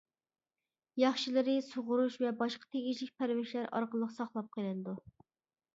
ياخشىلىرى 1.01 1.57
سۇغۇرۇش 1.67 2.17
ۋە 2.23 2.33
باشقا 2.41 2.73
تېگىشلىك 2.77 3.13
پەرۋىشلەر 3.21 3.69
ئارقىلىق 3.73 4.19
ساقلاپ 4.19 4.53
قېلىنىدۇ. 4.57 4.99